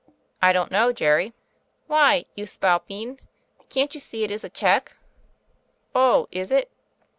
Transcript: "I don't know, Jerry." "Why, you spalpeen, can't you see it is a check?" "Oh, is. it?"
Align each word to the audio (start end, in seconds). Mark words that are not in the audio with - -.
"I 0.41 0.51
don't 0.51 0.71
know, 0.71 0.91
Jerry." 0.91 1.31
"Why, 1.85 2.25
you 2.33 2.45
spalpeen, 2.47 3.19
can't 3.69 3.93
you 3.93 3.99
see 3.99 4.23
it 4.23 4.31
is 4.31 4.43
a 4.43 4.49
check?" 4.49 4.93
"Oh, 5.93 6.27
is. 6.31 6.49
it?" 6.49 6.71